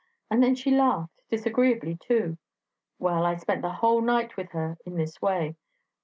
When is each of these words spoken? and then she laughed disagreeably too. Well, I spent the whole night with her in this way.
and 0.31 0.41
then 0.41 0.55
she 0.55 0.71
laughed 0.71 1.21
disagreeably 1.29 1.95
too. 2.01 2.35
Well, 2.97 3.23
I 3.23 3.35
spent 3.35 3.61
the 3.61 3.69
whole 3.69 4.01
night 4.01 4.35
with 4.35 4.49
her 4.49 4.75
in 4.83 4.95
this 4.95 5.21
way. 5.21 5.55